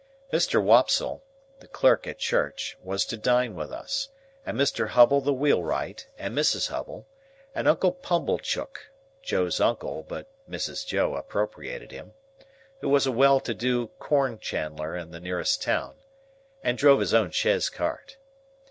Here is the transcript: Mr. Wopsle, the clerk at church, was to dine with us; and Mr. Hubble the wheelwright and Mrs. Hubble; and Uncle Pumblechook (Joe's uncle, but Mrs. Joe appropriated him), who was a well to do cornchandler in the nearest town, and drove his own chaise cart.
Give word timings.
Mr. 0.33 0.59
Wopsle, 0.59 1.21
the 1.59 1.67
clerk 1.67 2.07
at 2.07 2.17
church, 2.17 2.75
was 2.81 3.05
to 3.05 3.15
dine 3.15 3.53
with 3.53 3.71
us; 3.71 4.09
and 4.47 4.57
Mr. 4.57 4.87
Hubble 4.87 5.21
the 5.21 5.31
wheelwright 5.31 6.07
and 6.17 6.35
Mrs. 6.35 6.69
Hubble; 6.69 7.07
and 7.53 7.67
Uncle 7.67 7.91
Pumblechook 7.91 8.89
(Joe's 9.21 9.59
uncle, 9.61 10.01
but 10.01 10.27
Mrs. 10.49 10.87
Joe 10.87 11.15
appropriated 11.15 11.91
him), 11.91 12.13
who 12.79 12.89
was 12.89 13.05
a 13.05 13.11
well 13.11 13.39
to 13.41 13.53
do 13.53 13.91
cornchandler 13.99 14.95
in 14.97 15.11
the 15.11 15.19
nearest 15.19 15.61
town, 15.61 15.97
and 16.63 16.79
drove 16.79 16.99
his 16.99 17.13
own 17.13 17.29
chaise 17.29 17.69
cart. 17.69 18.17